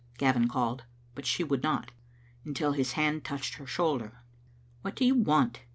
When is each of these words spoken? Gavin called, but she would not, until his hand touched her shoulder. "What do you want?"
Gavin 0.17 0.47
called, 0.47 0.85
but 1.13 1.27
she 1.27 1.43
would 1.43 1.61
not, 1.61 1.91
until 2.43 2.71
his 2.71 2.93
hand 2.93 3.23
touched 3.23 3.53
her 3.57 3.67
shoulder. 3.67 4.23
"What 4.81 4.95
do 4.95 5.05
you 5.05 5.13
want?" 5.13 5.59